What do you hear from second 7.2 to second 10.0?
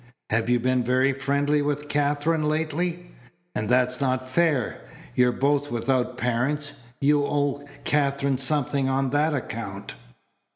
owe Katherine something on that account."